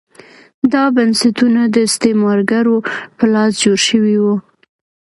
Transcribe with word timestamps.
دا 0.73 0.83
بنسټونه 0.95 1.61
د 1.73 1.75
استعمارګرو 1.87 2.77
په 3.17 3.25
لاس 3.33 3.51
جوړ 3.63 3.77
شوي 3.89 4.15
وو. 4.23 4.35